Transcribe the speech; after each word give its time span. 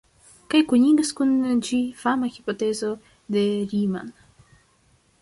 Kaj 0.53 0.61
kunigas 0.71 1.11
kun 1.19 1.35
ĝi 1.69 1.79
fama 2.01 2.31
hipotezo 2.39 2.93
de 3.37 3.47
Riemann. 3.55 4.15